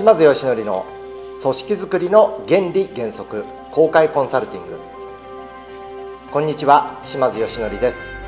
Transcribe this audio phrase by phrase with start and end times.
[0.00, 0.86] 島津義則の
[1.42, 4.78] 組織づくりの原理原則公開コンサルティング。
[6.32, 8.18] こんにちは島津義則です。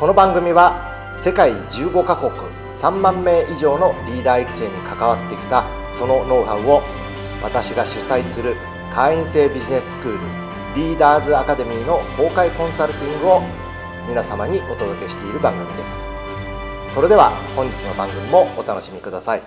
[0.00, 2.32] この番組は世界15カ国
[2.72, 6.82] 3万名以上のリーダー育成に関わってきたそのノウハウを
[7.44, 8.56] 私が主催する
[8.92, 10.18] 会員制ビジネススクール
[10.74, 13.42] リーダーズアカデミーの公開コンサルティングを
[14.08, 16.08] 皆様にお届けしている番組です。
[16.88, 19.42] それでは本日の番組もお楽しみください。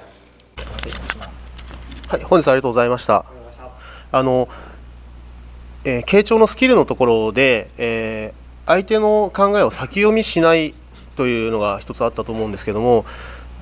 [2.07, 3.25] はい、本日ありがとうございました。
[4.11, 4.47] あの、
[5.83, 10.73] えー傾聴のスキルのところで、えー相手の考えを先読みしない
[11.15, 13.05] というのが一つあったと思うんですけども、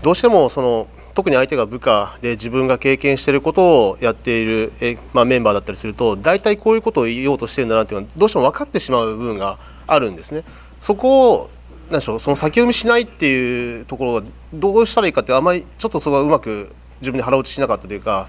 [0.01, 10.43] どうしてもその特に相手が部下で自分が経験していることをやっている、えーまあ、メンバーだったりすると大体こういうことを言おうとしてるんだなっていうのはどうしても分かってしまう部分があるんですね。
[10.79, 11.49] そこを
[11.89, 18.27] なんでしょうその先読みしないっていうところがどうしたらいいかってあまりちょっとそこがうまく自分で腹落ちしなかったというか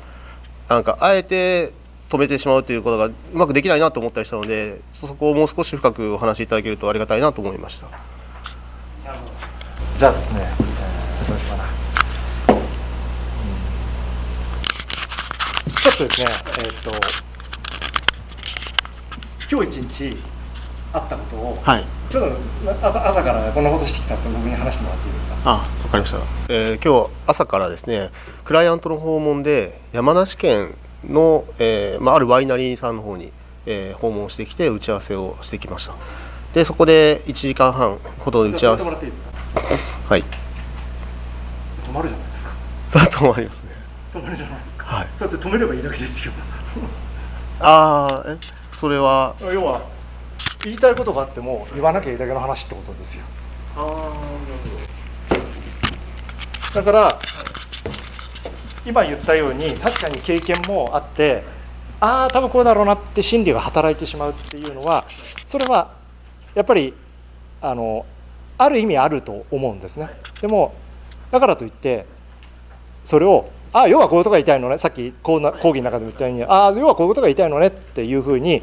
[0.69, 1.73] なんかあえて
[2.11, 7.89] 止めてしまうということがうまくできないなと思ったりしたのでそこをもう少し深くお話しいただけるとありがたいなと思いました。
[9.99, 11.65] じゃあですね、えーどうしようかな、
[12.55, 12.61] うん。
[15.71, 16.91] ちょっとですね、えーっと
[19.51, 20.17] 今日一日
[20.93, 25.35] あったことを、はいちょっと朝朝からこんなことしてきたって僕に話してもらっていいですか？
[25.45, 25.59] あ、わ
[25.91, 26.19] かりました。
[26.49, 28.11] えー今日朝からですね、
[28.45, 30.75] クライアントの訪問で山梨県
[31.09, 33.33] の、えーまああるワイナリーさんの方に、
[33.67, 35.95] えー訪問してきて打ち合わせをしてきました。
[36.55, 40.09] でそこで1時間半ほど打ち合わせじゃあ止めてもらっていいですか？
[40.15, 40.25] はい、
[41.85, 42.51] 止まるじゃないですか。
[42.91, 43.71] それともありますね。
[44.15, 44.85] 止まるじゃないですか。
[44.87, 45.09] はい。
[45.19, 46.33] そうやって止めればいいだけですよ。
[47.61, 48.37] ああ、え？
[48.71, 49.35] それは？
[49.53, 49.81] 要は
[50.65, 53.25] 言いたいことがあっても言わなきゃいいだけの話ってことですよ。
[56.75, 57.19] だから
[58.87, 61.45] 今言ったように確かに経験もあって
[62.01, 65.05] ああ多分こうだろうなって心理が働いてしまうっていうのは
[65.47, 65.93] それは
[66.55, 66.93] やっぱり
[67.61, 68.05] あの
[68.59, 70.11] ある意味あると思うんですね。
[70.41, 70.75] でも
[71.31, 72.07] だからといって
[73.05, 78.63] それをああ要はこういうことが言いたいのねさっき講義の中でも言ったようにああ要はこういうことが言いたいのねっていうふうに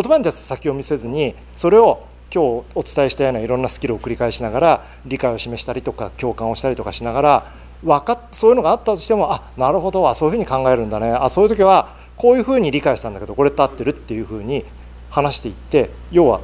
[0.00, 14.64] 言葉に出す先を見せずにそれを今日お伝えしたようないろんなスキルを繰り返しながら理解を示したりとか共感をしたりとかしながら分かそういうのがあったとしてもあなるほどあそういうふうに考えるんだねあそういう時はこういうふうに理解したんだけどこれって合ってるっていうふうに
[15.10, 16.42] 話していって要は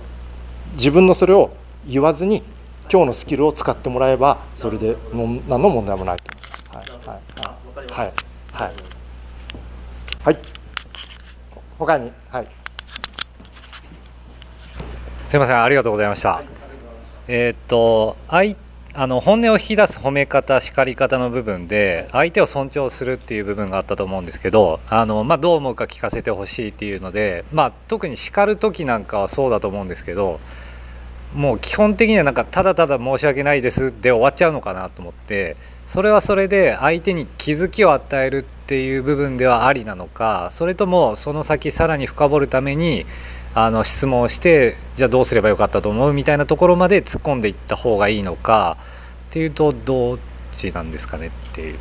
[0.72, 1.53] 自分のそれを
[1.87, 2.43] 言わずに
[2.91, 6.25] 今日のスキルを使ってもらえばそれでも何の問題もないと。
[6.72, 7.09] 思います。
[7.09, 7.19] はい
[7.76, 7.93] はい。
[7.93, 8.12] はい。
[8.53, 8.72] はい。
[10.25, 10.38] はい。
[11.78, 12.10] 他に？
[12.31, 12.63] はい。
[15.34, 16.44] すみません、ありがとうございました。
[17.26, 18.54] えーっと、相
[18.94, 30.38] あの本音を引き出す褒め方、叱り方の部分で、相手を尊重するっていう部分があったと思うんですけど、あのまあ、どう思うか聞かせてほしいっていうので、まあ、特に叱る時なんかはそうだと思うんですけど、
[31.34, 43.04] もう基本的にはなんかただただ申し訳ないですで終わっちゃうのかなと思ってそれはそれで相手に気づきを与えるっていう部分ではありなのかそれともその先さらに深掘るために
[43.56, 48.76] あの質問をしてじゃあどうすればよかったと思うみたいなところまで突っ込んでいった方がいいのか
[49.31, 50.19] っていうとどっ
[50.53, 51.78] ちなんですかねっていう。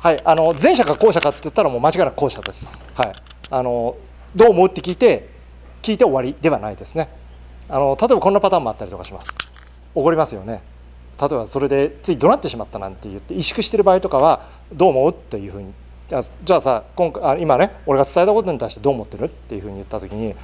[0.00, 2.84] はい、あの前者か後者かって言ったらもう間違いなく後者です。
[2.94, 3.12] はい、
[3.50, 3.96] あの
[4.34, 5.28] どう思うって聞いて
[5.82, 7.08] 聞いて終わりではないですね。
[7.68, 9.30] あの例えばこんなパターンもあったりとかします。
[9.94, 10.62] 怒りますよね。
[11.20, 15.72] 例えばそれでつい怒鳴ってしまったなんて言って萎縮してる場合とかはどう思うっていうふうに
[16.08, 19.24] じゃあさ今回あ今ね俺が伝えたことに対してどう思ってる？
[19.24, 20.34] っていうふうに言った時にい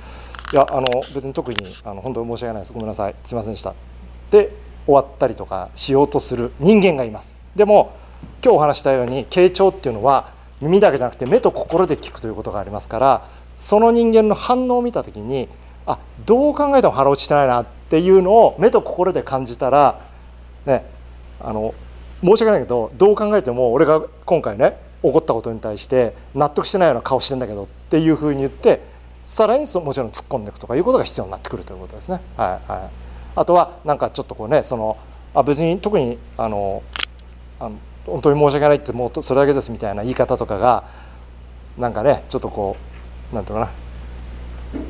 [0.54, 2.72] やあの別に特にあの本当に申し訳ないです。
[2.72, 3.14] ごめんなさい。
[3.22, 3.74] すいませんでした。
[4.30, 4.50] で
[4.86, 7.36] 終わったりとかしようとする人間がいます。
[7.54, 7.92] でも
[8.42, 10.30] 今日お話したように傾聴っていうのは
[10.60, 15.48] 耳だけじゃなくて目と心で聞くということがありますからその人間の反応を見た時に
[15.86, 20.00] あどう考えても腹落ちしてないなっていうのを目と心で感じたら
[20.66, 20.84] ね
[21.40, 21.74] あの
[22.22, 28.80] 申し訳ないけどどう考えても俺が今回ね怒ったことに対して納得してないような顔してんだけどっていうふうに言って
[29.24, 32.20] さらにそもちろん突っ込んでいくとかいうことが必要になってくるということですね。
[32.36, 32.90] はいはい、
[33.36, 34.96] あとはなんかちょっとこうねその
[35.34, 36.82] あ別に特にあの
[37.60, 40.84] あの本当に申し訳ないってもうそれだけですみたいな言い方とかが
[41.76, 42.76] なんかねちょっとこ
[43.32, 43.88] うなんていうのかな。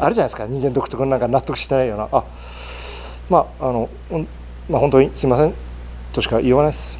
[0.01, 0.47] あるじゃないですか。
[0.47, 2.09] 人間独特のなんか納得してないような。
[2.11, 2.25] あ
[3.29, 4.29] まああの、うん
[4.69, 5.55] まあ本当にすいません。
[6.19, 6.99] としか言いようがないです。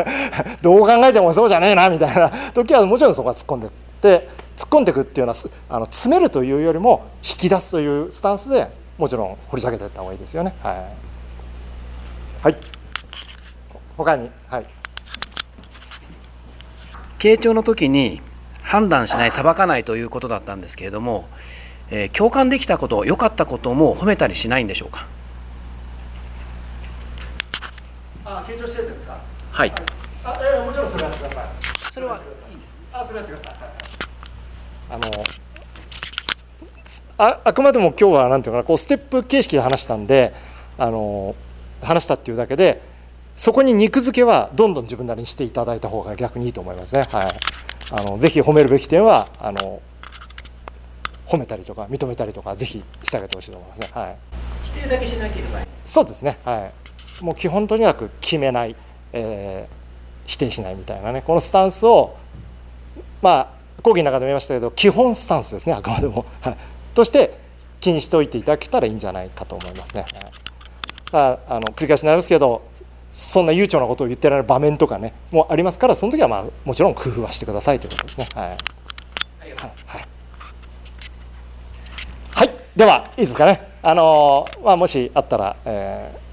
[0.62, 2.30] どう考えてもそうじゃねえなみたいな。
[2.54, 3.70] 時はもちろんそこは突っ込んでっ
[4.00, 5.38] て突っ込んでいくっていうのは
[5.68, 10.54] あの詰めるというよりも引き出すというスタンスでもちろん掘り下げていった方がいいですよね。
[10.62, 10.76] はい、
[12.44, 12.56] はい。
[13.96, 14.66] 他にはい。
[17.18, 18.20] 傾聴の時に
[18.62, 21.28] 判断しない裁かないということだったんですけれども、
[21.90, 25.06] えー共感できたこと良かったことも褒めたりしないんでしょうか？
[28.46, 29.18] あ傾聴してるんですか？
[29.50, 29.72] はい。
[30.24, 31.46] あええもちろんそれはしてください。
[31.92, 32.20] それは。
[32.92, 33.56] あそれやってください。
[34.88, 35.04] あの
[37.18, 40.32] ああくまでも今日はなんていうかなこうステップ形式で話したんで
[40.78, 41.34] あの
[41.82, 42.80] 話したっていうだけで
[43.36, 47.02] そこに肉付けはどんどん自分なりにしていただいた方が逆にいいと思いますね。
[47.10, 47.28] はい、
[47.92, 49.82] あのぜひ褒めるべき点はあの
[51.26, 53.88] 褒めたりとか認めたりとかぜひしてあげてほしいと思いますね。
[53.92, 54.16] はい、
[54.64, 55.65] 否定だけしなければいい
[55.96, 56.38] そうですね。
[56.44, 56.70] は
[57.22, 58.76] い、もう基本とにかく決めない、
[59.12, 59.76] えー
[60.26, 61.22] 否定しないみたいなね。
[61.22, 62.16] このスタンスを
[63.22, 63.48] まあ
[63.80, 65.72] 講義の中でも言いましたけど基本スタンスですね。
[65.72, 66.56] あくまでも、はい、
[66.94, 67.38] として
[67.80, 70.04] 気にしておいていただけたらいいんじゃないかと思いますね。
[71.12, 72.62] はい、あの繰り返しになりますけど
[73.08, 78.26] そんな悠長なことを言ってられる場面とかねもありますからその時はまあもちろん工夫はしてくださいということですね。
[78.34, 78.48] はい。
[78.48, 78.58] はい。
[79.86, 80.06] はい。
[82.34, 83.75] はい、ではいいですかね。
[83.82, 86.26] あのまあもしあったら、えー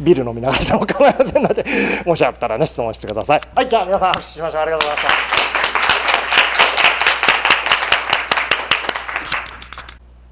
[0.00, 1.64] ビル飲みながらでも構いませんので、
[2.06, 3.40] もしあったらね質問してください。
[3.54, 4.60] はい、じゃあ皆さん拍手しましょう。
[4.62, 5.42] ありがとうございました。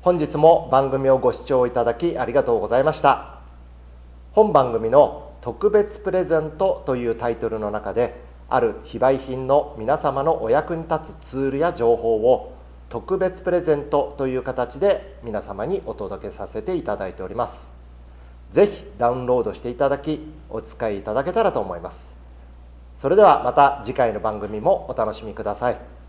[0.02, 3.40] 本日も番組をご視聴いただきありがとうございました
[4.32, 8.18] 本番組の特別プレゼントというタイトルの中で
[8.48, 12.54] ある非売品の皆様のお役に立つツールや情報を
[12.90, 17.72] 特別プレゼントという形で皆様にお届けさせていただいております。
[18.50, 22.18] ぜひダウンロードしていただきお使いいただけたらと思います。
[22.96, 25.99] それではまた次回の番組もお楽しみください。